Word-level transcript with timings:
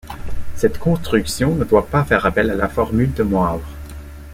Cette 0.55 0.79
construction 0.79 1.53
ne 1.53 1.63
doit 1.63 1.85
pas 1.85 2.03
faire 2.03 2.25
appel 2.25 2.49
à 2.49 2.55
la 2.55 2.67
formule 2.67 3.13
de 3.13 3.21
Moivre. 3.21 3.69